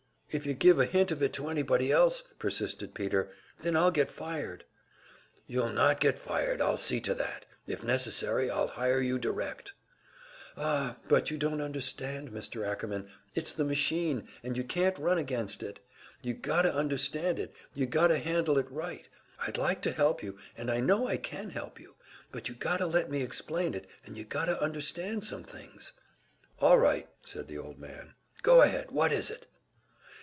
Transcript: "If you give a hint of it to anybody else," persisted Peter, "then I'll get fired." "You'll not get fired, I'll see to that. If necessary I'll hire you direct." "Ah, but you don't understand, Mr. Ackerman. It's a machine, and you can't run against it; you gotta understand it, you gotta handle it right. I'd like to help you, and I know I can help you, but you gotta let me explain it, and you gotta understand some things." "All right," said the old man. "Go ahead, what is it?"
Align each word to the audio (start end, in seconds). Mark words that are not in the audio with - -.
"If 0.33 0.45
you 0.45 0.53
give 0.53 0.79
a 0.79 0.85
hint 0.85 1.11
of 1.11 1.21
it 1.21 1.33
to 1.33 1.49
anybody 1.49 1.91
else," 1.91 2.23
persisted 2.39 2.93
Peter, 2.95 3.31
"then 3.59 3.75
I'll 3.75 3.91
get 3.91 4.09
fired." 4.09 4.63
"You'll 5.45 5.67
not 5.73 5.99
get 5.99 6.17
fired, 6.17 6.61
I'll 6.61 6.77
see 6.77 7.01
to 7.01 7.13
that. 7.15 7.43
If 7.67 7.83
necessary 7.83 8.49
I'll 8.49 8.69
hire 8.69 9.01
you 9.01 9.19
direct." 9.19 9.73
"Ah, 10.55 10.95
but 11.09 11.31
you 11.31 11.37
don't 11.37 11.59
understand, 11.59 12.31
Mr. 12.31 12.65
Ackerman. 12.65 13.09
It's 13.35 13.59
a 13.59 13.65
machine, 13.65 14.25
and 14.41 14.55
you 14.55 14.63
can't 14.63 14.97
run 14.97 15.17
against 15.17 15.63
it; 15.63 15.81
you 16.21 16.33
gotta 16.33 16.73
understand 16.73 17.37
it, 17.37 17.53
you 17.73 17.85
gotta 17.85 18.17
handle 18.17 18.57
it 18.57 18.71
right. 18.71 19.09
I'd 19.45 19.57
like 19.57 19.81
to 19.81 19.91
help 19.91 20.23
you, 20.23 20.37
and 20.55 20.71
I 20.71 20.79
know 20.79 21.09
I 21.09 21.17
can 21.17 21.49
help 21.49 21.77
you, 21.77 21.95
but 22.31 22.47
you 22.47 22.55
gotta 22.55 22.87
let 22.87 23.11
me 23.11 23.21
explain 23.21 23.73
it, 23.73 23.85
and 24.05 24.15
you 24.15 24.23
gotta 24.23 24.57
understand 24.61 25.25
some 25.25 25.43
things." 25.43 25.91
"All 26.61 26.79
right," 26.79 27.09
said 27.21 27.49
the 27.49 27.57
old 27.57 27.79
man. 27.79 28.13
"Go 28.41 28.61
ahead, 28.61 28.91
what 28.91 29.11
is 29.11 29.29
it?" 29.29 29.45